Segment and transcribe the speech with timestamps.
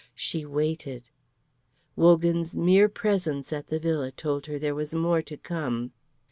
[0.15, 1.11] She waited.
[1.95, 5.91] Wogan's mere presence at the villa told her there was more to come.